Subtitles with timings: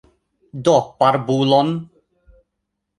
[0.63, 1.69] Do barbulon!